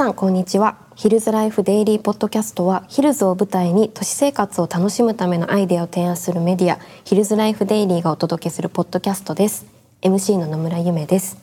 [0.00, 0.78] さんこんにちは。
[0.96, 9.66] ヒルズライフデイリーポッドキャストはヒルズを舞台に都市生活を楽しむためのアイデアを提案するメディアヒルズライフデイリーがお届けするポッドキャストです。
[10.00, 11.36] MC の野村ゆめです。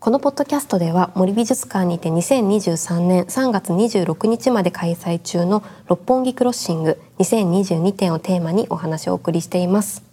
[0.00, 10.11] このポッドキャストでは森美術館にて2023年3月26日まで開催中の六本木クロッシング2022展をテーマにお話をお送りしています。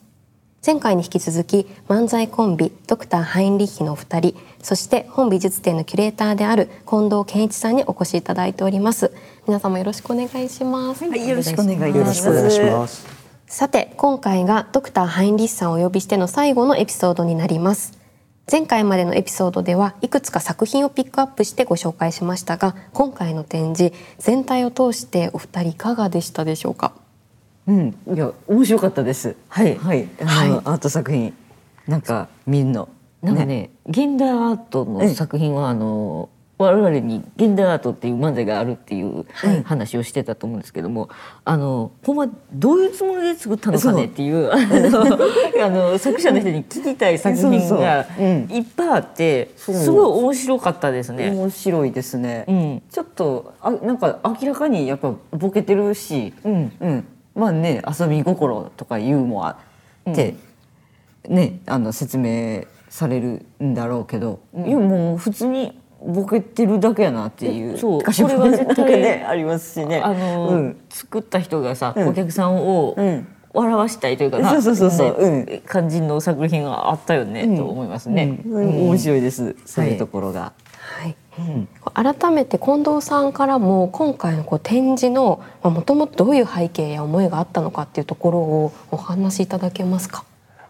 [0.66, 9.14] 前回に引き続き漫才コンビドクターハインリッヒのお二人そして本美術展のキュレーターである近藤健一さんにお越しいただいております。
[9.48, 11.04] 皆様よろしくお願いします。
[11.06, 13.08] はい、よろしくお願いします。
[13.48, 17.98] さて今回がドクターハインリッヒさんをお呼びしての最後のエピソードになります。
[18.52, 26.94] 前回までのエピソードではいくつか作品をピックアップしてご紹介しましたが今回の展示全体を通してお二人いかがでしたでしょうか？
[27.70, 29.36] うん、いや面白かったです。
[29.48, 30.50] はい、はい、あの、はい。
[30.50, 31.34] アート作品。
[31.88, 32.90] なんか見るの。
[33.22, 39.26] なんかね現代アートの作品はあの我々に現代アートっていう漫才があるっていう
[39.64, 41.10] 話をしてたと思うんですけども、
[41.46, 48.06] あのほんまどういうつもりで作ったのかねっていうあのあの作者の人に聞きたい作品が
[48.50, 51.32] いっぱいあってすごい面白かったですね。
[51.32, 52.46] 面白いですね。
[52.48, 52.82] うん。
[52.90, 56.72] ちょっとあなんか明らかにやっぱボケてるし、うん。
[56.82, 57.08] うん、
[57.40, 59.58] まあね遊び心とかユーモア
[60.10, 60.36] って、
[61.28, 67.78] ねあの説明されるんだろうけど、いやもう普通にボケてるだけやなっていう。
[67.78, 68.02] そう。
[68.02, 70.00] これは絶対ねありますしね。
[70.00, 70.82] あの、うん。
[70.90, 72.08] 作った人がさ、うん。
[72.10, 73.28] お客さんをうん。
[73.52, 75.30] 笑わしたいというかな、そうそうそうそう。
[75.30, 78.40] ね感じの作品があったよね、と思いますね。
[78.46, 78.90] うん。
[78.90, 80.54] 面白いです、そういうところが。
[81.02, 81.16] はい、
[81.94, 90.24] 改めて近藤さんからも今回のこう展示のもともとどういう背景や思いがあったのかっていうところをお話しいただけますか？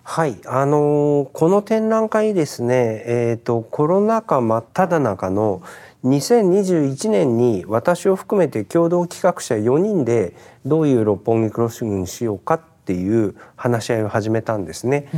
[0.03, 5.61] はい、あのーこの展覧会ですね、えっ、とコロナ禍真っ只中の
[6.03, 10.33] 2021年に私を含めて共同企画者4人で
[10.65, 15.09] どういう六本木クロッシングにしようかっていう話し合いを始めたんですね。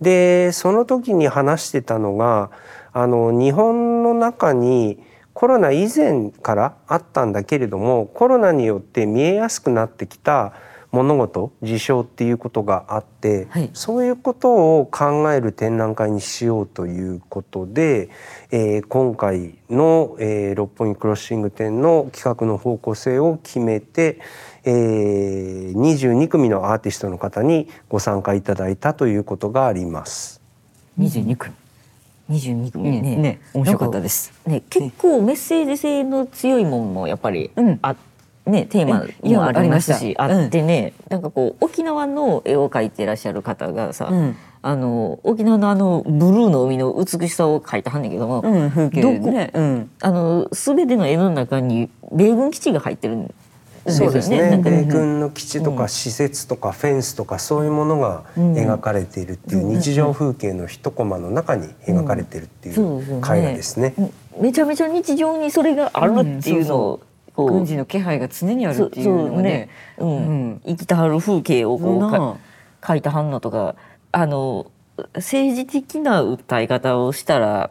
[0.00, 2.50] でその時に話してたのが
[2.92, 4.98] あの日本の中に
[5.40, 10.52] コロナ以前からあったんだけれどもコロナによって見えやすくなってきた
[10.92, 18.10] 物事事象っていうことがあって、はいそういうことを考える展覧会にしようということで、
[18.50, 24.20] えー今回の、えー六本木クロッシング展の企画の方向性を決めて、
[24.64, 30.42] えー22組のアーティストの方にご参加いただいたということがあります。
[30.98, 31.54] 二十二組。
[32.30, 33.16] 22組ね。
[33.16, 34.32] ね面白かったです。
[34.46, 37.78] ね結構メッセージ性の強いものもやっぱりうん。
[37.82, 37.96] あ、
[38.46, 44.36] ねテーマもありますしあってね、なんかこう沖縄の絵を描いてらっしゃる方がさ、うん。
[44.62, 49.50] あの沖縄のあのブルーの海の美しさを描いたはんねんけども、うん風景どこね。
[49.54, 49.90] うん。
[50.00, 53.34] あの全ての絵の中に米軍基地が入ってるん
[53.86, 54.60] そうですね。
[54.62, 63.94] 米軍の基地とか施設とかフェンスとかそういうものが描かれているっていう日常風景の一コマの中に描かれているっていそう絵画ですね。
[64.38, 67.00] めちゃめちゃ日常にそれがあるっていうのを、
[67.34, 69.42] こう軍事の気配が常にあるっていうのがね。
[69.42, 70.08] ね、うん。
[70.08, 70.62] うん。
[70.66, 72.38] 生きたはる風景をこ
[72.80, 73.76] う描いたはんのとか
[74.12, 74.70] あの
[75.14, 77.70] 政治的な訴え方をしたら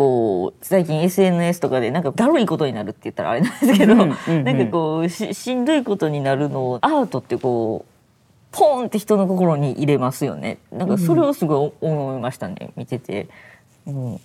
[0.00, 4.44] こう最近 SNS とかでなんかだるいことになるって言ったらあれなんですけど、うんうんうん。
[4.44, 7.90] なんかこうししんどいことになるのをアートってこう
[8.50, 10.56] ポンって人の心に入れますよね。
[10.72, 13.28] なんかそれをすごい思いましたね見てて。
[13.86, 14.20] うん、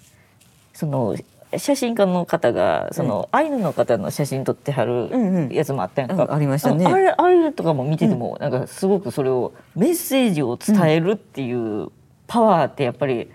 [0.74, 1.18] その
[1.58, 5.50] 写真家の方がそのアイヌの方の写真撮ってはうんうん。
[5.50, 6.86] るやつもあったやんか、うんありましたね。
[6.86, 11.90] ああれあれとかも見てても、なんかすごくそれをメッセージを伝えるっていう
[12.28, 13.30] パワーってやっぱり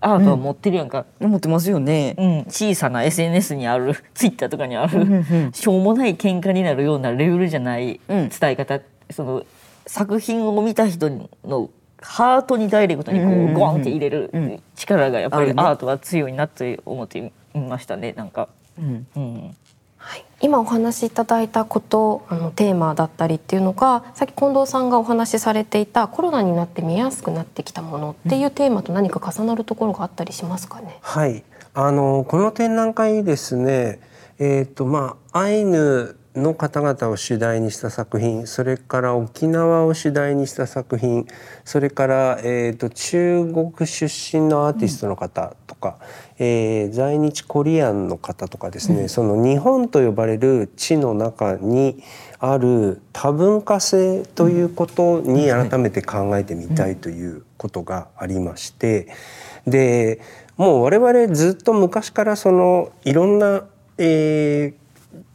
[0.00, 2.14] アートは持ってるやんか、思ってますよね。
[2.18, 2.38] うん。
[2.48, 8.28] 小さな SNS にあるツイッターとかにある、しょうもない喧嘩になるようなレベルじゃないうん。
[8.28, 8.80] 伝え方、
[9.10, 9.44] その
[9.86, 11.10] 作品を見た人
[11.44, 11.70] の
[12.00, 13.54] ハートにダイレクトにこうんうんうんううん。
[13.54, 14.62] ゴンって入れるうん。
[14.74, 18.48] 力がやっぱりアートは強いなって思っていましたねなんか。
[18.78, 19.06] うん。
[19.16, 19.56] うん
[20.02, 30.98] はい、今お話しいただいたことあのテーマだったりっていうのがさっき近藤さんがお話しされていたコロナになって見えやすくなってきたものっていうテーマと何か重なるところがあったりしますかね？
[31.02, 31.44] はい、
[31.74, 34.00] あのこの展覧会ですね、
[34.38, 41.26] えっ、とまあアイヌの方々を主題にした作品、それから沖縄を主題にした作品、
[41.64, 45.98] それからえっ、と中国出身のアーティストの方とか、
[46.38, 52.02] えー在日コリアンの方とかですね、その日本と呼ばれる地の中に
[52.38, 59.08] ある多文化性ということに改めて考えてみたいということがありまして、
[59.66, 60.20] で
[60.56, 63.64] もう我々ずっと昔からそのいろんな
[63.98, 64.79] えー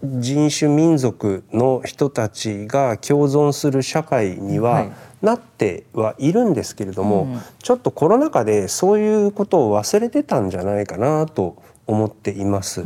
[0.03, 4.91] 人種民族の人たちが共存する社会にははい。
[5.21, 12.83] なってはいるんですけれども、ちょっとコロナ禍でそういうことを忘れてたんじゃないかなと思っています。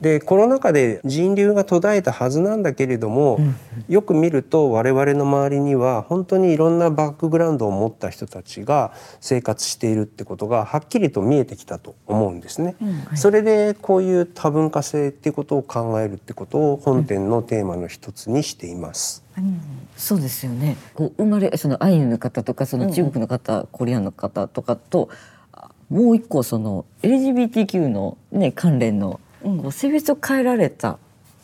[0.00, 3.38] でコロナ禍で人流が途絶えたはずなんだけれども、
[3.88, 12.76] よく見ると我々の周りには本当にいろんなバックグラウンドを持った人たちが生活しているってことがはっきりと見えてきたと思うんですね。
[13.14, 19.22] それでこういう多文化性っていうことを考えるってことを本展のテーマの一つにしています。
[19.96, 20.76] そうですよね。
[20.94, 25.39] こう生まれそのアイヌの方とかその中国の方、コリアンの方とかとあ
[25.90, 29.20] もう一個その LGBTQ のね関連の、
[29.72, 30.98] 性別を変えられた、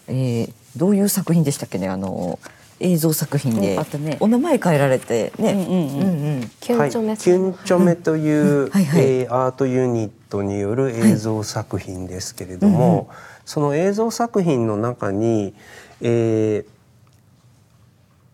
[0.06, 2.38] えー、どういう作品でしたっけねあの
[2.78, 4.16] 映像作品で、ね。
[4.20, 5.52] お名前変えられてね。
[5.52, 6.00] うんうんうん。
[6.00, 6.50] うんうん。
[6.60, 9.02] キュンチョメはい、キュンチョメという、 はいはい。
[9.02, 13.08] えーアートユニットによる映像作品ですけれども、
[13.46, 15.54] その映像作品の中に、
[16.02, 16.76] えー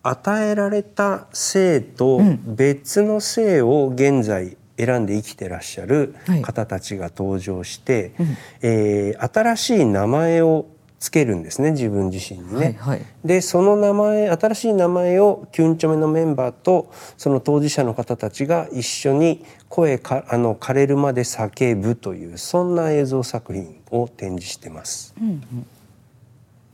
[0.05, 6.41] 与えられた性と別の性を現在選んで生きてらっしゃるはい。
[6.41, 8.13] 方たちが登場して、
[8.61, 10.65] えー新しい名前を
[10.99, 12.57] つけるんですね自分自身にね。
[12.57, 13.05] はいはい。
[13.25, 25.13] でその名前新しい名前をキュンチョメのメンバーとその当事者の方たちが一緒に声かあの枯れるまで叫ぶというそんな映像作品を展示してます。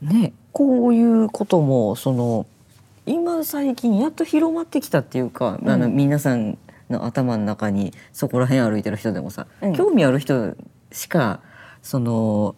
[0.01, 2.45] ねこういうこともその
[3.05, 9.73] 今最近やっと広まってきたっていうか、あの皆さんの頭の中にそこら辺歩いてる人でもさ、うん。
[9.73, 10.55] 興味ある人
[10.91, 11.41] しか
[11.81, 12.55] その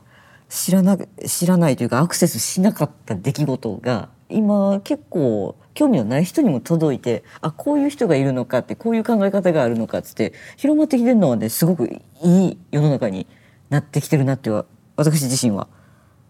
[0.49, 11.87] 知らな知らないというかアクセスしなかった出来事が今結構興味のない人にも届いてあこういう人がいるのかってこういう考え方があるのかっつって広まってきてるのはねすごく
[12.23, 13.27] いい世の中に
[13.69, 15.67] なってきてるなっては私自身は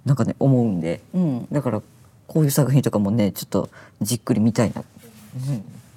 [0.05, 1.01] なんかね思うんで。
[1.13, 1.47] うん。
[1.51, 1.81] だから
[2.27, 3.69] こういう作品とかもねちょっと
[4.01, 4.85] じっくり見たいな、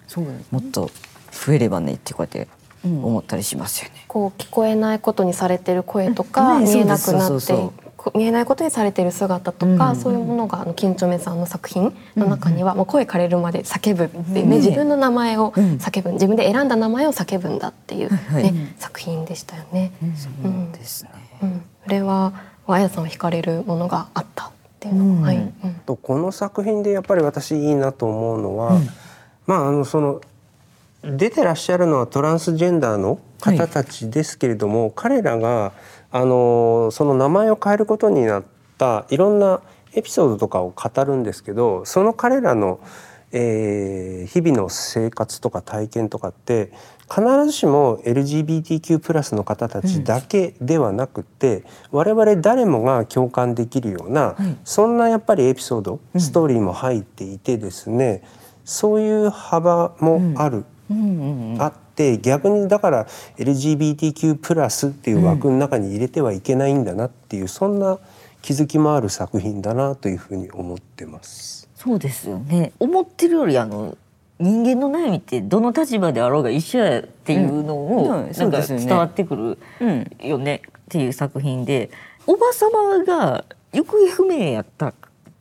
[0.08, 0.90] そうですもっと
[1.34, 2.48] 増えればねってこうやって
[2.84, 4.04] 思ったりしますよね。
[4.08, 9.96] こう聞こえないことにされてる声とか、 ね見えなくなってそうですそうそうこ見えないことにされてる姿とか、うん。
[9.96, 18.52] そういうものがあの金チョメさんの作品の中には、もう声枯れるまで叫ぶっていうね、自分の名前を叫ぶ、自分で選んだ名前を叫ぶんだっていう、ねはい。
[18.78, 19.92] 作品でしたよね。
[20.02, 20.72] うん。
[20.72, 21.10] ですね。
[21.42, 22.34] うん、それは
[22.66, 25.52] あやさんは惹かれるものがあったっていうのは、はい、うん。
[25.86, 28.78] とこの作品でやっぱり私いいなと思うのは、
[29.46, 30.20] まああのその
[31.04, 35.72] 出てらっしゃるのはトランスジェンダーの方たちですけれども、彼らが
[36.10, 38.44] あのその名前を変えることになっ
[38.78, 39.60] たいろんな
[39.92, 42.80] エピソードとかを語るんですけどその彼らの、
[43.32, 46.72] えー日々の生活とか体験とかって
[47.10, 58.22] 必ずしも LGBTQ+ の方たちだけではなくて、我々誰もが共感できるような、そんなやっぱりエピソード、ストーリーも入っていてですね
[58.64, 60.64] そういう幅もある、
[61.58, 63.06] あって逆にだから
[63.38, 67.98] LGBTQ+ っていう枠の中に入れてはいけないんだなっていうそんな
[68.42, 71.68] 気づきもある作品だなというふうに思ってます。
[71.74, 72.72] そうですよね。
[72.78, 73.96] 思ってるよりあの
[74.38, 81.90] 人間の悩みってどの立場であろうが一緒やっていうのを、なんか伝わってくるうんよねっていう作品で、
[82.26, 84.92] おば様が行方不明やった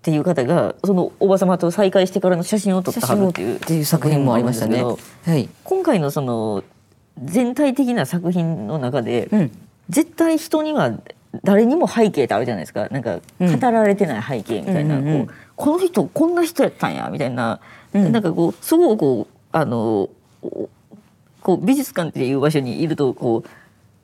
[0.03, 3.55] っていう方がそのおば様と再会してからの写真を撮ったはずっていう。
[3.55, 4.83] っていう作品もありましたね。
[4.83, 4.97] は
[5.33, 5.47] い。
[5.63, 6.65] 今回のその
[7.23, 9.51] 全体的な作品の中で、うん。
[9.87, 10.99] 絶対人には
[11.45, 12.89] 誰にも背景ってあるじゃないですか。
[12.89, 13.57] なんかうん。
[13.57, 15.27] 語られてない背景みたいな、うんうんうん。
[15.27, 17.61] こうこの人こんな人やったんやみたいな、
[17.93, 18.11] うん。
[18.11, 20.09] なんかこうすごくこうあの
[20.41, 20.69] お
[21.39, 23.49] こう美術館っていう場所にいるとこう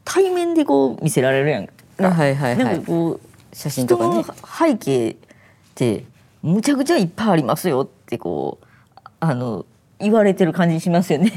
[0.05, 4.23] 対面でこう見せられるやんはいはいはなんいかこう写真とかね。
[4.57, 5.17] 背景
[5.79, 6.03] って
[6.43, 8.67] むちゃくちゃいっぱいありますよってこう
[9.21, 9.65] あの
[9.99, 11.33] 言われてる感じしますよね。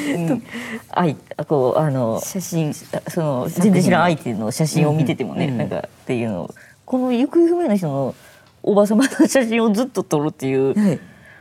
[0.90, 2.74] あいこうあの写真。
[2.74, 5.58] その全然知らん相手の写真を見ててもね、うんうん。
[5.58, 6.54] なんかっていうのを。
[6.84, 8.14] この行方不明の人の
[8.62, 11.00] おば様の写真をずっと撮るっていうはい。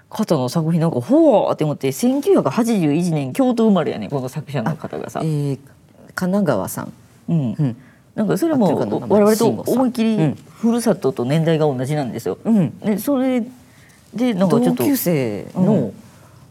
[0.09, 5.19] 方の作品なんかほーって思って1981年京都生まれやねこの作者の方がさ。
[5.23, 5.25] え。
[5.25, 5.59] ー
[6.15, 6.93] 神奈川さん。
[7.27, 7.55] うん。
[7.59, 7.77] うん
[8.17, 10.35] なんかそれも我々と思いっきりうん。
[10.35, 12.39] ふるさとと年代が同じなんですよ。
[12.43, 12.79] うん。
[12.79, 13.43] でそれ
[14.11, 15.93] でなんかちょ同っと級生の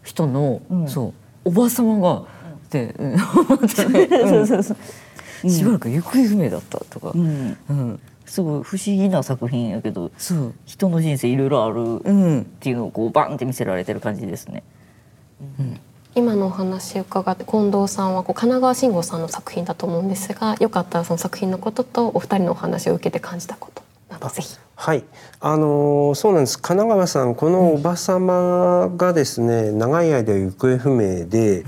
[0.04, 0.88] 人の、うん。
[0.88, 1.06] そ
[1.44, 2.22] うおば様が、
[2.70, 4.76] で、 うん、そうそうそ
[5.44, 5.50] う。
[5.50, 7.56] しばらく行方不明だったとか、うん。
[7.68, 8.00] うん。
[8.26, 14.62] すごい不思議な作品やけどそう、人の人生いろいろあるっうん、ていうのをこうバンって見せられてる感じですね。
[16.16, 24.65] 今のお話伺って近藤さんはこう神奈川慎吾さんの作品だと思うんですがよかったらその作品のこととお二人のお話を受けて感じたことななどぜひ。
[24.78, 25.04] はい、
[25.40, 26.58] あのーそうなんです。
[26.60, 31.64] 神奈川さん、このおばさまがですね、長い間行方不明で、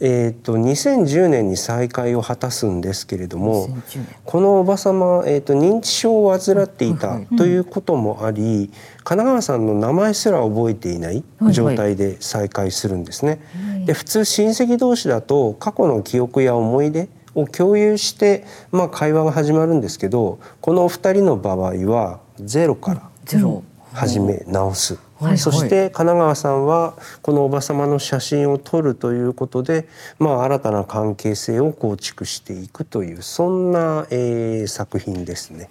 [0.00, 4.06] えっ、と2010年に再会を果たすんですけれども、2010年。
[4.24, 8.72] このおばさま、えっ、と認知症を患っていたということもあり、
[9.04, 11.22] 神奈川さんの名前すら覚えていない
[11.52, 13.40] 状態で再会するんですね。
[13.86, 23.62] で、普通親戚同士だと過去の記憶や思い出を共有して、まあ、会話が始まるんですけどこのお二人の場合はゼロからゼロ。
[23.92, 25.38] 始め直す、はい。
[25.38, 35.70] そして神奈川さんはこのおば様の写真を撮るということで、まあ、新たな関係性を構築していくというそんな、えー作品ですね。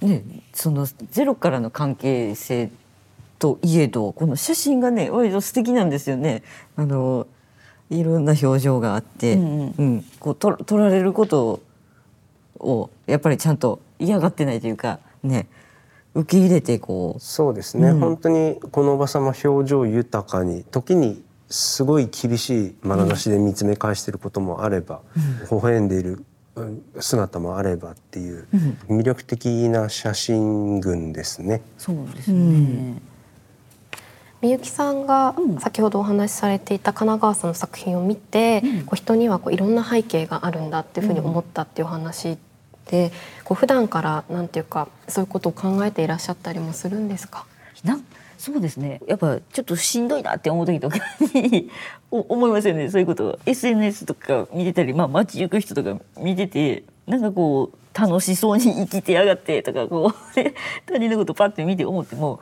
[0.00, 0.22] ね、
[0.52, 2.70] そのゼロからの関係性
[3.38, 6.42] といえどこの写真がね割と素敵なんですよね。
[6.76, 7.26] あの
[7.90, 10.04] いろんな表情があって、うんうん。
[10.20, 11.60] こうと撮られること
[12.60, 15.48] をやっぱりちゃんと嫌がってないというかね
[16.14, 25.00] 受け入れてこそうですね、本当にこのおば様表情豊かに時にすごい厳しい眼差しで見つめ返していることもあれば、
[25.50, 26.24] 微笑んでいる
[26.56, 28.46] うん姿もあればっていう
[28.88, 31.62] 魅力的な写真群ですね。
[31.78, 32.94] そうですね。
[34.40, 42.38] みゆきさんが先ほどお話しされていた神奈川さんの作品を見て、こう人にはこういろんな背景があるんだっていうふうに思ったっていうお話
[42.90, 43.12] で、
[43.44, 47.46] こう普段からなんていうかそういうことを考えていらっしゃったりもするんですか？
[48.36, 49.00] そうですね。
[49.06, 50.98] やっぱちょっとしんどいなって思う時とか
[51.34, 51.70] に
[52.10, 52.90] お思いますよね。
[52.90, 53.38] そういうこと。
[53.46, 62.40] SNS とか見てたり、まあ、街行く人とか見ててなんかこう楽しそうに生きてやがってとかこうで他人のことパッて見て思っても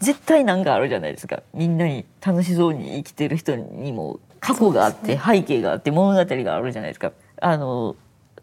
[0.00, 1.42] 絶対なんかあるじゃないですか。
[1.52, 7.12] みんなに楽しそうに生きてる人にも過去があって、背景があって物語があるじゃないですか。
[7.40, 7.94] あの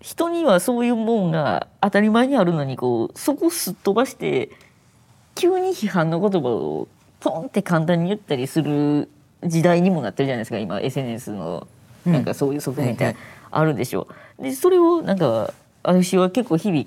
[0.01, 4.50] 人にはそういうもんが当たり前にあるのにこうそこすっ飛ばして
[5.36, 6.88] 急に批判の言葉を
[7.20, 9.10] ポンって簡単に言ったりする
[9.43, 11.67] 時代にもなってるじゃないですか今 SNS の
[12.05, 13.15] なんかそういう側面って
[13.51, 14.08] あるでしょ
[14.39, 14.43] う。
[14.43, 15.53] でそれをなんか
[15.84, 16.86] 私は結構日々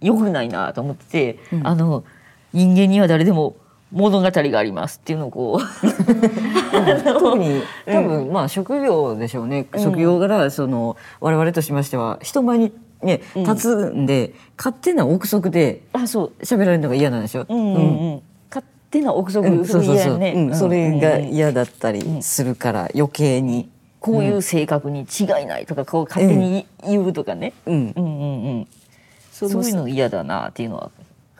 [0.00, 2.04] 良くないなと思ってて、あの
[2.52, 3.56] 人間には誰でも
[3.94, 12.72] 物語がありますっていうのをこうう 特に多分、まあ職業でしょうね、職業柄その我々としましては人前に
[13.02, 16.32] ね立つんで、勝手な憶測であそう。
[16.42, 17.46] 喋られるのが嫌なんでしょ？
[17.48, 17.78] うんうんう
[18.16, 20.54] ん、勝手な憶測そうそうそう、うん。
[20.54, 23.68] それがうん嫌だったりするから余計に、
[24.00, 27.92] こういう性格に違いないとかこう勝手に言うとかね、うん。
[27.94, 28.66] うんうんうん。
[29.30, 30.90] そそういうの嫌だなっていうのは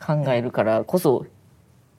[0.05, 1.25] 考えるからこそ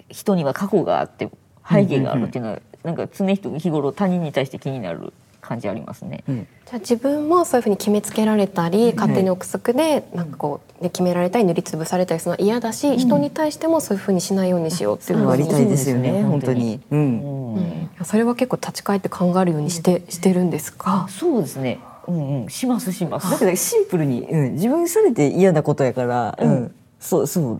[0.09, 1.31] 人には過去があって
[1.69, 6.25] 背景があるっていうのは、なんか常日頃他人に対して気になる感じありますね。
[6.27, 16.81] じゃあ自分もそういうふうに決めつけられたり、勝手に憶測でなんかこう、ね、決められたり塗りつぶされたりするのは嫌だし、人に対してもそういうふうにしないようにしようっていうふうにありたいですよねそうですね本当に。
[16.91, 17.55] うん。
[17.55, 17.91] うん。
[18.05, 21.07] それは結構立ち返って考えるようにして、してるんですか？
[21.09, 21.79] そうですね。
[22.09, 23.31] うんうん、しますします。
[23.31, 26.75] だけどシンプルに、うん、自分にされて嫌なことやから、うん。
[27.01, 27.57] そうそう。
[27.57, 27.59] っ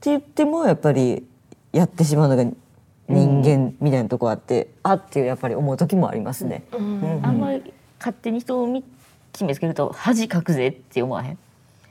[0.00, 1.24] て言ってもやっぱり
[1.72, 2.44] やってしまうのが
[3.08, 6.64] 人間みたいなとこあって、あってやっぱり思う時もありますね。
[6.72, 7.20] うん。
[7.22, 8.84] あんまり勝手に人を見
[9.32, 11.38] 決めつけると恥かくぜって思わへん？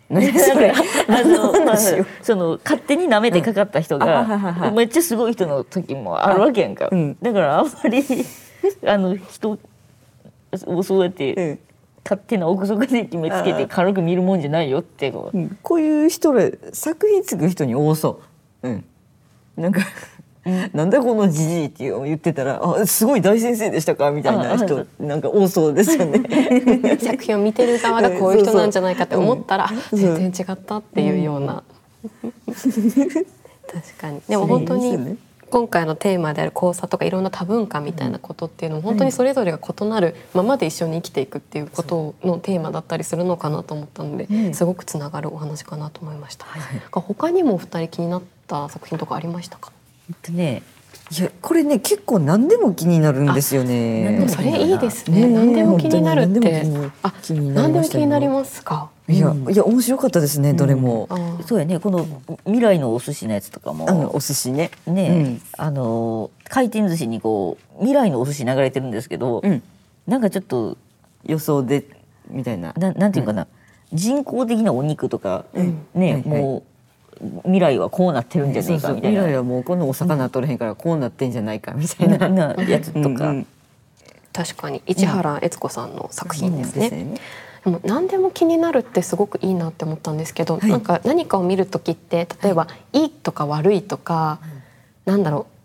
[0.09, 1.53] あの
[2.21, 7.17] その勝手に舐めてかかった人がめっちゃすごい人の時もあるわけやんか、うん。
[7.21, 8.03] だからあんまり
[8.87, 9.57] あの人
[10.65, 11.59] をそうやって、うん。
[12.05, 15.57] 勝手な憶測で決めつけて軽く見るもんじゃないよってこう、うん。
[15.61, 18.21] こういう人ら作品作る人に多そ
[18.63, 18.69] う。
[18.69, 18.85] うん、
[19.57, 19.81] なんか、
[20.73, 26.21] なんだこのじじいっていう言ってたらあすごい大先生でしたかみたいな人なんか多そうですよね。
[27.01, 29.99] 作品を見てる側がこういう人なんじゃないかって思ったらうん。
[29.99, 31.63] 全然違ったっていうような。
[32.05, 34.21] 確かに。
[34.29, 35.17] でも本当に
[35.49, 46.45] 今回のテーマである交差とかいろんな多文化みたいなことっていうのも本当にそれぞれが異なるままで一緒に生きていくっていうことのテーマだったりするのかなと思ったので、すごくつながるお話かなと思いました。
[46.91, 49.71] 他にもお二人気になった作品とかありましたか？
[50.09, 50.63] えっとね
[51.09, 54.25] いやこれね結構何でも気になるんですよね。
[54.27, 55.27] それいいですね。
[55.27, 56.69] ね何でも気になるって。
[57.01, 58.89] あ、何でも気になりますか？
[59.07, 61.07] いやいや面白かったですねどれも。
[61.45, 62.05] そうやねこの
[62.43, 64.71] 未来のお寿司のやつとかも、お寿司ね。
[64.85, 69.63] ね、うんあの回転寿司にこう未来のお寿司流れてるんですけど、うん
[70.07, 70.77] なんかちょっと
[71.23, 71.85] 予想で
[72.29, 72.73] みたいな。
[72.77, 73.47] ななんていうかな、
[73.93, 75.45] 人工的なお肉とか、
[75.93, 76.63] ね、もう
[77.43, 79.21] 未来はこうなってるんじゃねえかみたいな。
[79.21, 82.29] 未来はもうこのお魚取れへんからこうなってんじゃないかみたいな。
[82.29, 83.47] なやつとか、うんうん。
[84.33, 84.81] 確かに。
[84.85, 87.15] 市原悦子さんの作品ですね。
[87.63, 94.39] でも何でも気になるってすごくいいなって思ったんですけど、なんか何かを見る時って例えば、い、いとか悪いとか、
[95.05, 95.57] なんだろう。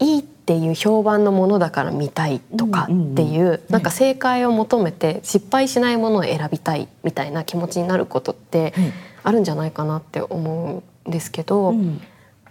[0.00, 8.74] いいっていう評判のものだから見たいとかっていう,、なんか正解を求めて失敗しないものを選びたいみたいな気持ちになることって
[9.24, 11.74] あるんじゃないかなって思うんですけど、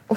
[0.10, 0.16] お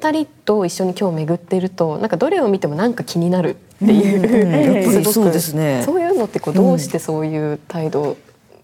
[0.00, 5.82] 二人と一緒に今日巡ってるとなんかどれを見てもなんか気になるっていう、そうですね。
[5.84, 8.16] そういうのってこうどうしてそういう態度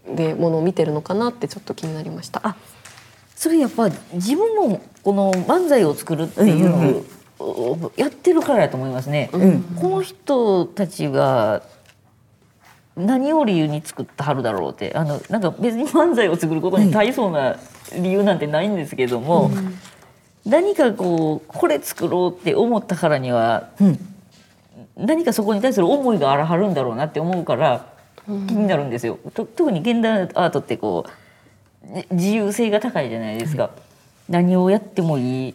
[0.08, 2.40] でものを見てるのかなってちょっと気になりました。
[2.42, 2.56] あ
[3.34, 7.04] それやっぱ自分もこの漫才を作るっていうの
[7.38, 9.28] をやってるからやと思いますね。
[9.78, 11.62] この人たちが
[12.96, 17.56] 何を理由に作ったはるだろうってあのなんか別に漫才を作ることに大層な
[17.94, 19.50] 理由なんてないんですけども、
[20.46, 23.68] 何かこうこれ作ろうって思ったからには、
[24.96, 27.86] 何かそこに対する思いがあらはるんだろうなって思うから
[28.26, 29.18] 気になるんですよ。
[29.34, 31.04] と特に現代アートってこ
[31.84, 33.70] うね自由性が高いじゃないですか、
[34.28, 35.54] 何をやってもいい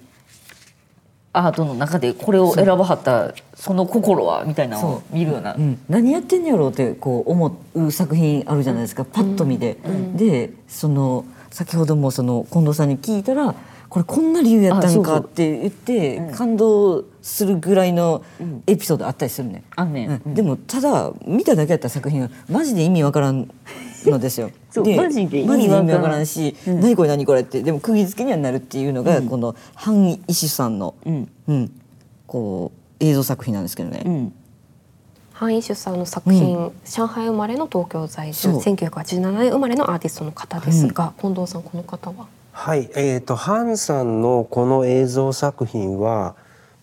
[1.34, 5.54] アートの中でこれを選ばはったその心はみたいなのを見るような。
[5.54, 9.78] うん、何やってんやろうってこう思う作品あるじゃないですか、パッと見で。
[10.16, 13.56] でその先ほどもその近藤さんに聞いたら
[13.90, 18.24] これこんな理由やったんかって言って感動するぐらいの
[18.66, 19.64] エピソードあったりするね。
[19.76, 20.22] あんねん。
[20.26, 20.34] うん。
[20.34, 23.50] でもただ見ただけやった作品はマジで意味わからん
[24.10, 24.50] のですよ。
[24.74, 31.30] で意味わからんマジで意味わからんし、何これ何これってでも釘付けにはなるっていうのが、このハン・イシュさんの、うん。
[31.48, 31.72] うん。
[32.28, 34.04] こう映像作品なんですけどね。
[34.06, 34.34] うん。
[35.34, 38.62] ハン・イシュさんの作品、上海生まれの東京在住そう。
[38.62, 42.28] 1987年生まれのアーティストの方ですが、近藤さんこの方は？
[42.52, 46.36] はい、えー、とハンさんのこの映像作品は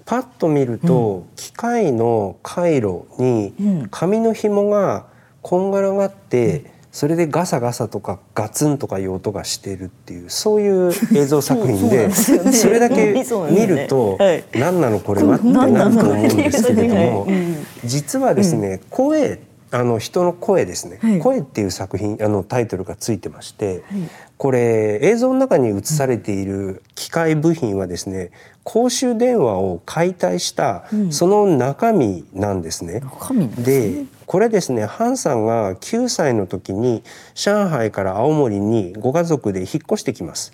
[0.07, 3.53] パッと見ると、機械の回路に
[3.91, 5.07] 紙の紐が
[5.43, 13.13] こんがらがって、それでガサガサとかガツンとかいう音がしてるっていうそういう映像作品で それだけ
[13.51, 14.45] 見るとはい。
[14.55, 17.27] 何なのこれはってなると思うんですけれども
[17.85, 19.39] 実はですね声
[19.71, 23.85] あの人の声ですね、声っていう作品あのタイトルがついてまして、
[24.37, 28.31] これ映像の中に映されている機械部品はですね
[28.63, 33.01] 公衆電話を解体したその中身なんですね。
[33.01, 37.03] 中身なんですでこれですねハンさんが9歳の時に
[37.35, 40.53] 上海から青森にご家族で引っ越してきます、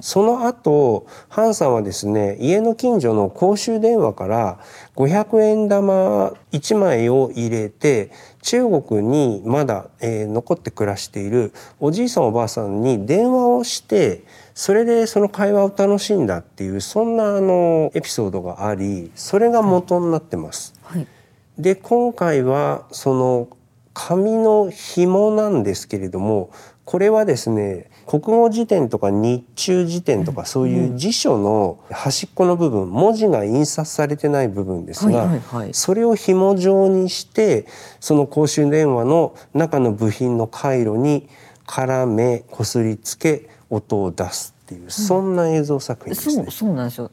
[0.00, 4.60] その後ハンさんはですね家の近所の公衆電話から
[4.94, 8.12] 500円玉1枚を入れて
[8.46, 14.22] 中国にまだ、えー残って暮らしているおじいさんおばあさんに電話をして
[14.54, 20.74] それでその会話を楽しんだっていうそんなあのエピソードがありそれが元になってます。
[20.84, 21.06] はい
[21.58, 23.48] で今回はその
[23.94, 26.50] 紙の紐なんですけれども
[26.84, 35.74] これはですね国語辞典とか日中辞典とかそういう辞書の端っこの部分文字が印刷されてない部分ですが、はいはいはい。
[35.74, 37.66] それを紐状にして
[37.98, 41.28] その公衆電話の中の部品の回路に
[41.66, 46.34] 絡めこすりつけ音を出すっていう、そんな映像作品ですね。
[46.34, 46.50] そう。
[46.52, 47.10] そうなんですよ、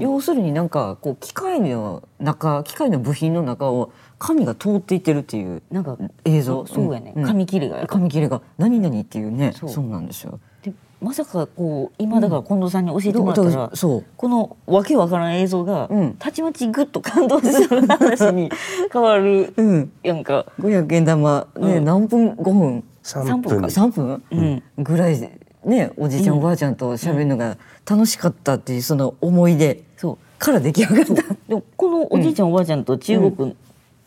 [0.00, 6.66] 要するになんかこう機械の中機械の部品の中を紙が通っていってるっていうなんか映像。
[6.66, 7.14] そうやね。
[7.16, 7.24] ん。
[7.24, 7.86] 紙切れが。
[7.86, 10.38] 紙切れが何々っていうねそそううなんですよ。
[10.62, 14.04] でまさかこう今だから近藤さんに教えてもらったら、そう。
[14.18, 16.14] このわけわからん映像が、うん。
[16.18, 18.50] たちまちぐっと感動する話に
[18.92, 19.92] 変わるうん。
[20.02, 20.44] やんか。
[20.60, 21.84] 500円玉ね、うん。
[21.86, 23.64] 何分？5分？3分。
[23.64, 24.62] あ3分、うん。
[24.84, 27.56] ぐらいでねおじいちゃん、おばあちゃんと喋るのが
[27.88, 30.18] 楽しかったっていうその思い出そう。
[30.38, 31.14] から出来上がった。
[31.48, 33.56] でもこのおじいちゃん、おばあちゃんと中国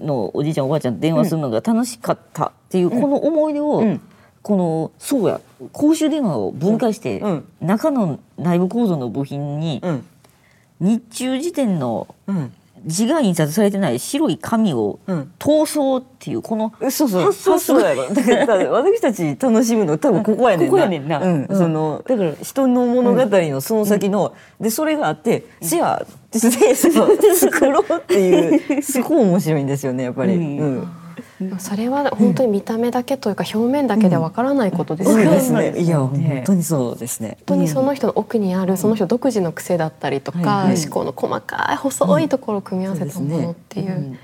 [0.04, 4.02] のおじいちゃんおばあちゃんと電話するのが楽しかったっていうこの思い出を、うん。
[4.42, 5.40] このそうや
[5.72, 7.46] 公衆電話を分解して、うん。
[7.62, 10.06] 中の内部構造の部品に、うん。
[10.80, 12.54] 日中時点のうん
[12.86, 15.32] 字が印刷されてない白い紙をうん。
[15.40, 17.24] 通そうっていうこのそうそう。
[17.26, 18.10] 発想やろ。
[18.14, 20.72] だから私たち楽しむの多分ここやねんな。
[20.72, 21.20] ここやねんな。
[21.20, 21.46] うん。
[21.46, 21.58] うん。
[21.58, 30.34] そのだから人の物語のその先の、でそれがあって「せや」って作ろうっていう すごい面白いんですよねやっぱり。
[30.36, 30.58] うん。
[30.58, 30.88] うん
[31.60, 35.40] それは本当に見た目だけというか表面だけではわからないことですよね。
[35.40, 35.82] そうんないね。
[35.82, 37.38] いや本当にそうですね。
[37.40, 44.18] 本当にその人の奥にあるその人独自の癖だったりとか、思考の細かい細いところを組み合わせたものっていう。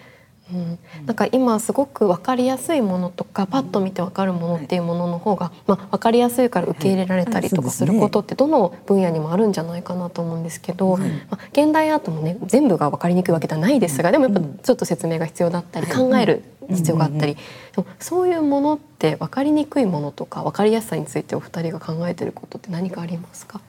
[0.51, 0.79] うん。
[1.05, 17.41] なんか今すごく分かりやすいものとかパッと見て分かるものっていうものの方が、まあ、分かりやすいから受け入れられたりとかすることってどの分野にもあるんじゃないかなと思うんですけど、まあ、現代アートもね全部が分かりにくいわけではないですがでもやっぱちょっと説明が必要だったり考える必要があったり、で
[17.77, 23.61] もそういうものって分かりにくいものとか分かりやすさについてお二人が考えてることって何かありますか？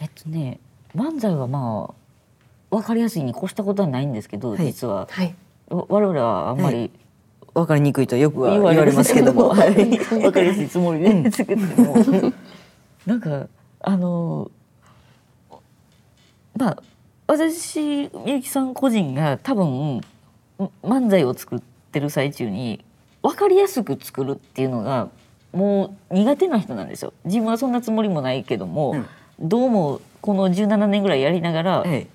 [0.00, 0.58] えっとね
[0.94, 4.66] 漫才はまあ分かりやすいに越したことはないんですけど、はい。
[4.66, 5.08] 実は。
[5.10, 5.26] はい。
[5.26, 5.32] わ
[5.72, 6.90] 我々はあんまり、
[7.54, 9.74] わかりにくいとよくは言言われますけども、はい。
[9.74, 11.30] 分かりやすいつもりで。
[11.30, 12.32] 作っても。
[13.06, 13.48] なんか
[13.80, 14.50] あの
[16.56, 16.82] まあ
[17.26, 20.00] 私みゆきさん個人が多分
[20.84, 22.84] 漫才を作ってる最中に
[23.22, 25.08] 分かりやすく作るっていうのが
[25.52, 27.12] もう苦手な人なんですよ。
[27.24, 29.04] 自分はそんなつもりもないけども、
[29.40, 32.06] どうもこの17年ぐらいやりながら、はい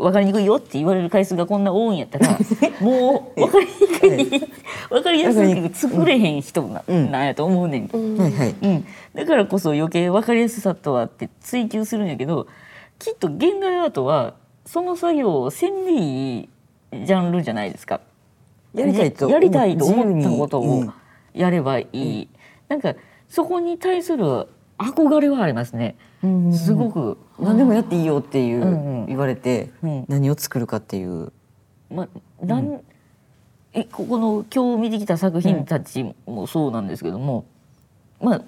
[0.00, 2.28] 分かりにくいよって言われる回数がこんな多いんやったら
[2.80, 4.50] もう分かりにくい
[4.88, 7.10] 分かりやすく作れへん人な,、うん。
[7.10, 8.18] なんやと思うねん、うん。
[8.18, 8.54] はいはい。
[8.60, 8.84] うん、
[9.14, 12.46] だからこそ余計分かりやすさとはって追求するんやけど
[12.98, 14.34] きっと現代アートは
[14.66, 16.48] その作業をせんでいい
[17.06, 18.00] ジャンルじゃないですか。
[18.74, 20.84] やりたいとやりたいと思ったことを
[21.34, 22.28] やればいい、
[22.68, 22.94] なんか
[23.28, 24.46] そこに対する
[24.78, 25.96] 憧れはありますね。
[26.52, 30.04] すごく、何でもやっていいよっていう、言われて、うん。
[30.08, 31.32] 何を作るかっていう。
[31.90, 32.04] ま
[32.42, 32.80] あ、なん
[33.72, 37.44] えここの今日見てきた作品たちもそうなんですけども、
[38.20, 38.42] まあ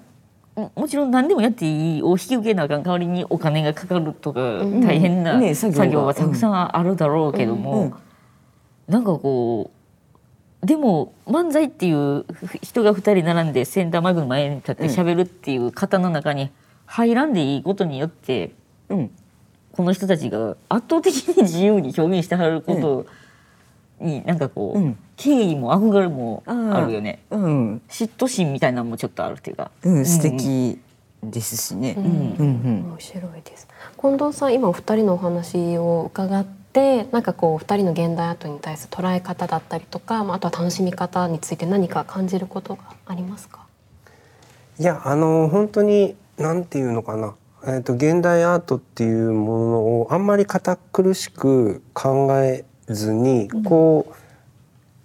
[0.55, 7.93] ももちろん何でもやっていいを引き受けなあかん代わりにお金がかかるとか大変なね作業はたくさんあるだろうけども、うん
[8.85, 9.71] なんかこ
[10.61, 12.25] うでも漫才っていう
[12.61, 16.51] 人が2人並んでセンターマイクの前に立って喋るっていう方の中に
[16.93, 18.51] 入らんでいいことによって
[18.89, 19.11] うん。
[19.71, 23.07] この人たちが圧倒的に自由に表現してはること
[23.99, 24.97] になんかこう、うん。
[25.15, 27.23] 敬意も憧れもあるよね。
[27.31, 30.79] うん、嫉妬心みたいなのもちょっとあるっていうか、うん、素敵
[31.23, 32.05] ですしね、うん。
[32.05, 32.83] うんうん。
[32.91, 33.67] 面白いです。
[33.99, 43.65] 近藤さん今お二人のお話を伺ってなんかこうお二人の現代アートに対する捉え方だったりとか、まあ、あとは楽しみ方について何か感じることがありますか？
[44.79, 54.13] いやあの本当になんていうのかな、えー、と現代アートっていうものをあんまり堅苦しく考えずに、こう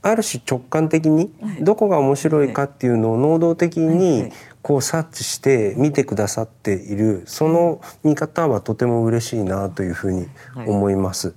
[0.03, 4.33] ある種直感的にどこが面白いかっていうのを能動的にい。
[4.63, 10.27] こう察知して見てくださっているその見方はとても嬉しいなというふうに
[10.67, 11.35] 思います。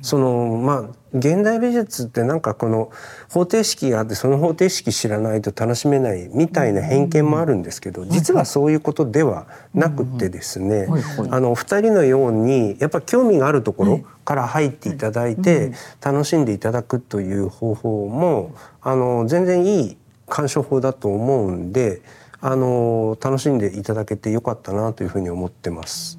[0.00, 2.90] そのまあ現代美術ってなんかこの
[3.28, 10.88] 方程式があってその方程式知らないと楽しめないみたいな偏見もあるんですけど実はそういうことではなくてですね
[11.30, 19.96] あのお二人のようにやっぱ興味があるところから入っていただいて楽しんでいただくという方法もあの全然いい
[20.28, 22.00] 鑑賞法だと思うんで
[22.40, 26.18] あの楽しんでいただけてよかったなというふうに思ってます。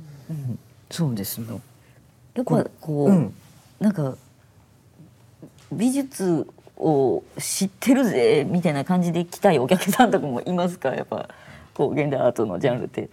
[0.90, 1.48] そうですね
[2.36, 3.34] やっぱこう、うん。
[3.80, 4.16] なんか
[5.74, 10.96] 美術を知ってるぜみたいな感じで来たいお客さんとかもいますか？
[10.96, 11.30] やっぱ
[11.74, 13.10] こう現代アートのジャンルって。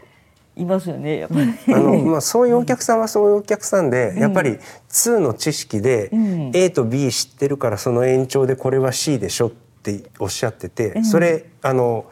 [0.57, 1.75] いますよねやっぱり。
[1.75, 4.59] あのまあ、そういうお客さんはそういうお客さんで、やっぱり
[4.91, 6.51] 2の知識で、うん。
[6.53, 12.05] A と B 知ってるからその延長でこれは C でしょっておっしゃってて、それあの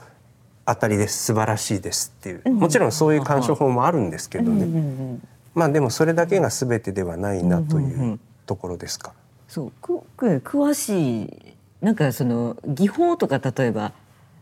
[0.65, 1.25] 当たりです。
[1.25, 9.13] 素晴らしいですっていう、もちろんそういう鑑賞法もあるんですけどね、うんうんまあでもそれだけが全てではないなというところですか。
[9.49, 13.93] そうくく詳しいなんかその技法とか例えば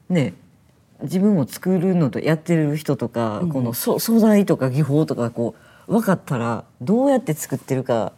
[0.09, 0.35] ね
[1.03, 5.55] 自分を作るのとやってる人とか、このそ素材とか技法とかこ
[5.88, 8.12] う分かったらどうやって作ってるか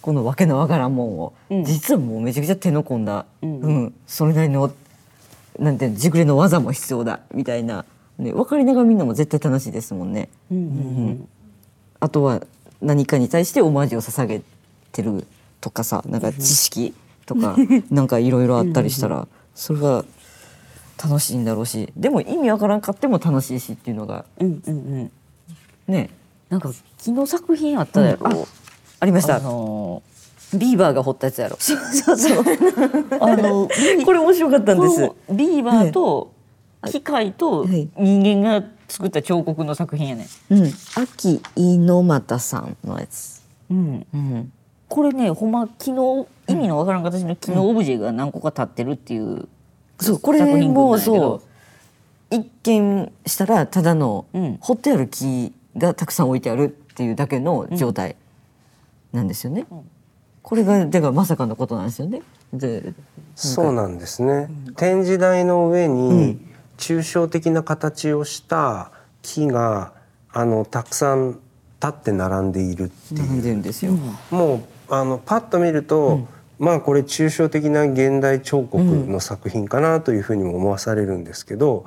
[0.00, 1.64] このわけのわからんもんを、うん。
[1.64, 3.60] 実はもうめちゃくちゃ手の込んだ、うん。
[3.60, 4.72] うんそれなりの
[5.58, 7.84] なんて熟練の技も必要だみたいな、
[8.18, 10.30] ね、分かりながらみんなも絶対楽しいですもんね。
[10.50, 10.60] うんう
[11.10, 11.28] ん。
[12.00, 12.42] あとは
[12.80, 14.40] 何かに対してオマージュを捧げ
[14.92, 15.26] てる
[15.60, 16.94] とかさなんか知識
[17.26, 17.56] とか
[17.90, 20.04] なんかいろいろあったりしたらそれが
[21.02, 25.10] 楽しいんだろうしでも意味わからんかっても楽しいしっていうのがうんうんうん。
[25.86, 26.10] ね。
[26.48, 28.42] なんか昨日作品あったやろ、うん。
[28.42, 28.44] あ
[29.00, 30.02] ありました、あの
[30.54, 31.56] ビーバーが掘ったやつやろ。
[31.60, 32.44] そうそうそう。
[33.20, 33.68] あの
[34.04, 35.10] これ面白かったんです。
[35.32, 36.32] ビーバーと
[36.86, 37.88] 機械とはい。
[37.96, 40.72] 人間が作った彫刻の作品やね、うん。
[40.96, 43.42] 秋猪俣さんのやつ。
[43.70, 44.52] うん、うん
[44.90, 49.48] これねほんま昨日意味のわからん形の機能オブジェが何個か立ってるっていう、
[50.00, 51.42] そうこれ作品群なんもやけどそ
[52.32, 58.16] う一見したらただのうん掘ってある木がたくさん置いてあるっていうだけの状態
[59.12, 59.64] なんですよね。
[60.42, 62.22] これがだからまさかのことなんですよね。
[62.52, 62.92] で
[63.36, 64.50] そうなんですね。
[64.76, 66.40] 展示台の上に
[66.78, 68.90] 抽象的な形をした
[69.22, 69.92] 木が
[70.32, 71.38] あのたくさん
[71.80, 73.20] 立って並んでいるっていう。
[73.20, 73.92] 並んでるんですよ。
[74.32, 76.26] もうあのパッと見ると、
[76.58, 81.86] まあこれ抽象的な現代彫刻の作品かなというふうにも思わされるんですけど、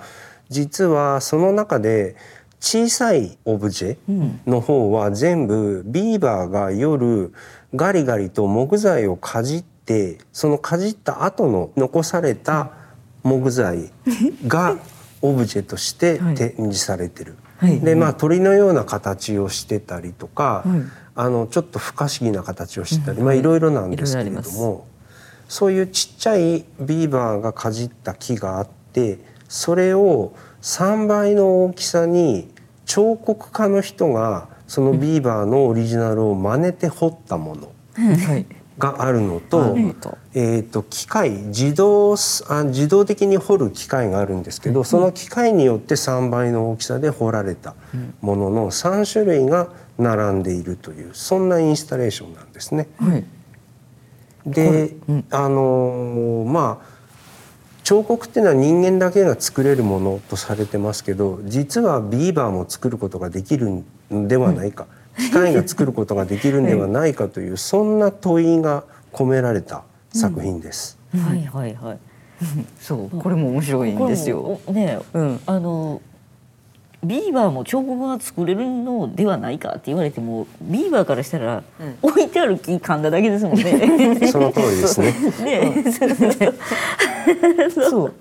[0.50, 2.16] 実はその中で
[2.60, 7.34] 小さいオブジェの方は全部ビーバーが夜
[7.76, 12.72] ガリガリと木材をかじってそのかじった後の残された
[13.22, 13.92] 木材
[14.48, 14.78] が
[15.22, 17.36] オブジェとして 展示されてる。
[17.58, 17.80] はい。
[17.80, 24.88] でまあ鳥のような形をしてたりとか、はいあのちょっと不可思議な形をしてたり、まあいろいろなんですけれども
[25.47, 32.49] そういうちっちゃいビーバーがかじった木があってそれを3倍の大きさに
[32.86, 38.45] 彫刻家の人がそのビーバーのオリジナルを真似て彫ったものはい。
[38.80, 39.78] があるのと,、
[40.34, 47.76] えー、と機械自動すあ自動的に彫る機械があるんですけど、その機械によって3倍の大きさで彫られた
[48.21, 52.88] ものの3種類が並んでいるというそんなインスタレーションなんですね。
[52.97, 53.23] はい
[54.45, 54.95] で、
[55.32, 56.93] あのーまあ
[57.84, 70.97] 彫刻っていうのは人間だけが作れるものとされてますけど実はビーバーも作ることができるんではないか、機械が作ることができるんではないかという、 そんな問いが込められた作品です。
[71.13, 71.99] はいはいはい。
[72.79, 74.60] そうこれも面白いんですよ。
[74.69, 76.01] ね、うんあの
[77.04, 81.63] ビーバーも彫刻が作れるのではないかって言われてもビーバーからしたら、
[82.02, 84.28] 置いてある木噛んだだけですもんね。
[84.32, 85.13] その通りですね。
[85.44, 85.84] ね、
[87.70, 88.13] そう。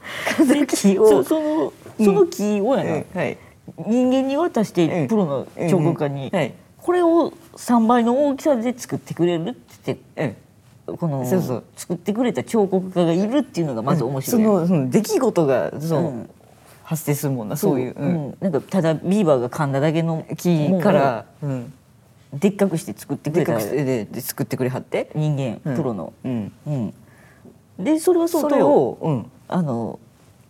[0.46, 1.22] で木を。
[1.22, 3.38] そのその木をやな、はい。
[3.86, 5.08] 人間に渡してうん。
[5.08, 6.52] プロの彫刻家に、はい。
[6.78, 10.36] これを3倍の大きさで作ってくれるって言って
[10.88, 10.96] うん。
[10.96, 11.64] このそうそう。
[11.76, 14.42] 作ってくれた彫刻家がいるっていうのがまず面白い。
[14.42, 16.30] そのその出来事がそう、うん
[16.92, 17.80] 発生するもんなそう。
[17.80, 18.36] いう、う、ん。
[18.40, 21.72] なんかただビーバーが噛んだだけの木から、うん、
[22.34, 25.76] でっかくして作ってくでれたでで作ってくれはって、人間、うん。
[25.76, 26.94] プロの、うん、うん、
[27.78, 29.98] でそれはそうそとれを、うん、あの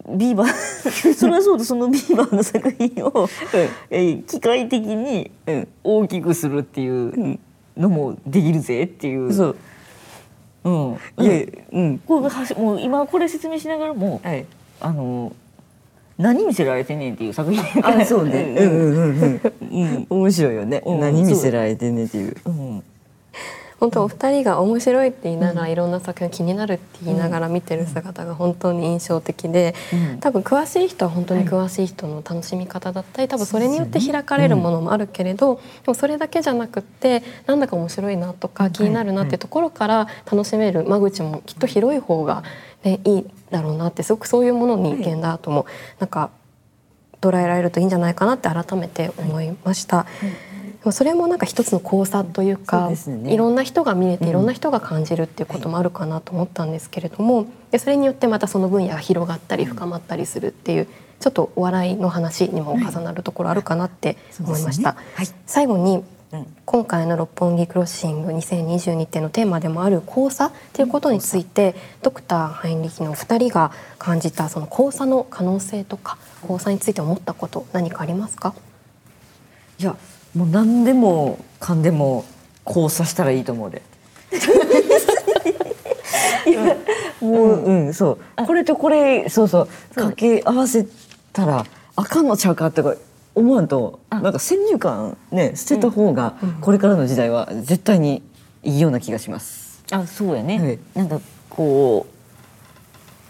[0.09, 0.48] ビーバー
[1.14, 3.28] それはそうとそのビーバーの作品を、
[3.90, 5.68] えー機械的にうん。
[5.85, 7.38] 大きくするっていう
[7.76, 9.33] のもできるぜっていう。
[9.33, 9.57] そう。
[10.64, 11.98] うん、いやうん。
[11.98, 14.44] これもう今これ説明しながらも、はい。
[14.81, 15.33] あの
[16.18, 18.57] 何見せられてんねんっていう作品あそうね。
[18.59, 21.01] うんうんうん面白いよね、うん。
[21.01, 22.37] 何見せられてんねんっていう。
[22.44, 22.85] うん
[23.81, 30.20] 本当お二人が面白いって言いながら、いろんな作品気になるって言いながら見てる姿が本当に印象的で、うん。
[30.20, 42.44] 多分詳しい人は本当に詳しい人の楽しみ方だったり多分それによって開かれるものもあるけれど、でもそれだけじゃなくってなんだか面白いなとか気になるなっていうところから楽しめる間口もきっと広い方が、
[42.85, 45.66] ね、いいだろうなってすごくそういうものに現代アートも
[46.01, 46.31] なんか
[47.21, 50.07] 捉えられるといいんじゃないかなって改めて思いました。
[50.83, 53.33] でもそれもなんか一つの交差というかね。
[53.33, 60.88] いろんな人が見れていろんな人が感じるっていうこともあるかなと思ったんですけれどもでそれによってまたその分野が広がったり深まったりするっていう
[61.21, 64.97] ちょっとお笑いの話にも重なるところあるかなって思いました。
[65.14, 65.27] はい。
[65.47, 66.05] 最後にうん
[66.64, 78.55] 今回の「六本木クロッシング2022」っていうのテーマでもある交差っていうことについてドクターハインリヒのお二人が感じたその交差の可能性とか交差について思ったこと何かありますか？
[79.79, 79.95] いや
[80.35, 82.25] もう何でもかんでも
[82.66, 83.83] 交差したらいいと思うで。
[87.21, 88.47] もう、うん、そう。
[88.47, 89.68] これとこれそうそう。
[89.90, 90.87] 掛け合わせ
[91.33, 92.95] たらあかんのちゃうかとか
[93.35, 98.23] 思わんとなんか先入観ね捨てた方がこれからの時代は絶対に
[98.62, 99.85] いいような気がします。
[99.90, 100.79] あそうやね、はい。
[100.95, 102.12] なんかこう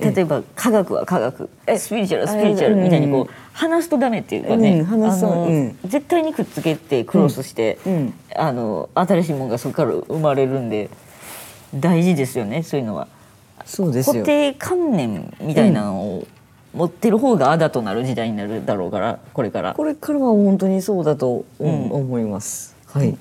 [0.04, 1.48] 例えば科学は科学。
[1.76, 2.76] スピリチュアルはスピリチュアル。
[2.76, 5.78] みたいにこう、うん話すとダメっていうかね、うんあのうん。
[5.84, 8.14] 絶対にくっつけてクロスして、うん。
[8.34, 10.88] あの新しいものがそこから生まれるんで
[11.74, 13.08] 大事ですよねそういうのは。
[13.66, 14.14] そうですよ。
[14.14, 16.26] 固定観念みたいなのを
[16.74, 19.74] 持ってる方があだとなる時代になるだろうからこれから。
[19.74, 22.74] これからは本当にそうだと思います。
[22.86, 23.16] はい。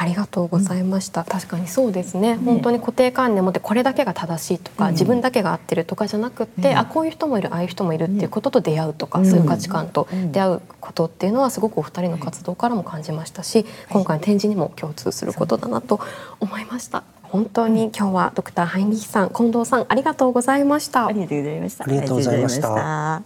[0.00, 2.36] ありがとうございました、確かにそうですね。
[2.36, 15.98] 本当に固定観念持ってこれだけが正しいとか、自分だけが合ってるとかじゃなくって、あこういう人もいるああいう人もいるっていうことと出会うとか、そういう価値観と出会うことっていうのはすごくお二人の活動からも感じましたし、今回の展示にも共通することだなと
[16.38, 21.06] 思いました本当に今日はドクターハインリヒさん近藤さんありがとうございました。
[21.06, 21.84] ありがとうございました。
[21.84, 23.22] ありがとうございました。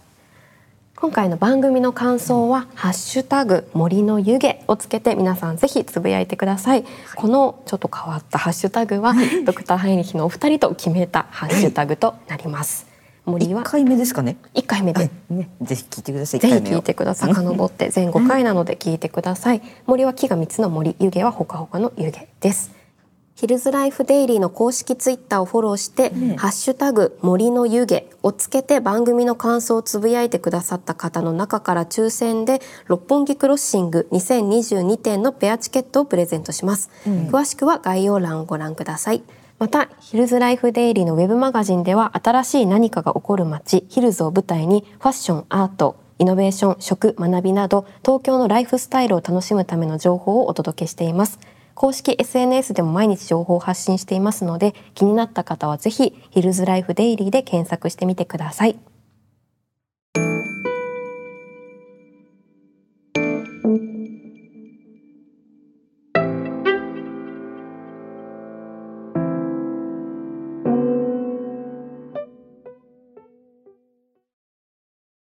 [0.95, 6.85] 今回の番組の感想は「ハッシュタグ森の湯気」をつけて皆さんぜひつぶやいてください。
[7.15, 9.13] このちょっと変わったハッシュタグは
[9.45, 12.87] ドクターハイニヒのお二人と決めたハッシュタグとなります。
[13.25, 14.37] 森は一回目ですかね。
[14.53, 15.09] 1回目で。
[15.29, 16.39] ね、ぜひ聞いてください。
[16.39, 16.79] ぜひ一回目を。
[16.79, 17.33] 聞いてください。
[17.33, 19.61] 遡って全5回なので聞いてください。
[19.85, 20.95] 森は木が3つの森。
[20.99, 22.82] 湯気はほかほかの湯気です
[23.35, 39.23] ヒルズライフデイリーの公式ツイッターをフォローして、ハッシュタグ森の湯気をつけて番組の感想をつぶやいてくださった方の中から抽選で六本木クロッシング2022点のペアチケットをプレゼントします、詳しくは概要欄をご覧ください。
[39.59, 51.39] またヒルズライフデイリーのウェブマガジンでは新しい何かが起こる街ヒルズを舞台にファッションアートイノベーション食学びなど東京のライフスタイルを楽しむための情報をお届けしています
[51.75, 58.92] 公式 SNS でも毎日情報を発信していますので気になった方はぜひヒルズライフデイリーで検索してみてください。